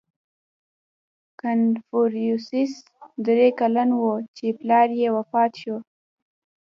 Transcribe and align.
•کنفوسیوس 1.39 2.73
درې 3.25 3.47
کلن 3.59 3.89
و، 3.99 4.03
چې 4.35 4.45
پلار 4.59 4.87
یې 4.99 5.09
وفات 5.17 5.51
شو. 5.61 5.77